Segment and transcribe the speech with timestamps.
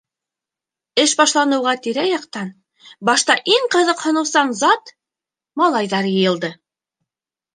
[1.01, 2.47] Эш башланыуға тирә-яҡтан
[3.11, 4.91] башта иң ҡыҙыҡһыныусан зат-
[5.63, 6.51] малайҙар йыйылды.